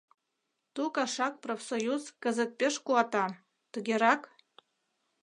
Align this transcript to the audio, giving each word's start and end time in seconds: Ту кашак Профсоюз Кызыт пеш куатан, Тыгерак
Ту 0.73 0.83
кашак 0.95 1.33
Профсоюз 1.43 2.03
Кызыт 2.23 2.51
пеш 2.59 2.75
куатан, 2.85 3.31
Тыгерак 3.71 4.21